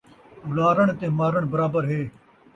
اُلارݨ 0.47 0.87
تے 0.99 1.07
مارݨ 1.17 1.41
برابر 1.51 1.83
ہے 1.91 2.01